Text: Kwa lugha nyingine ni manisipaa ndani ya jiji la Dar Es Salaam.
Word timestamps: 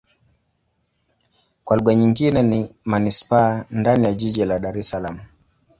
Kwa 1.63 1.77
lugha 1.77 1.95
nyingine 1.95 2.43
ni 2.43 2.75
manisipaa 2.85 3.65
ndani 3.71 4.05
ya 4.05 4.13
jiji 4.13 4.45
la 4.45 4.59
Dar 4.59 4.77
Es 4.77 4.89
Salaam. 4.89 5.19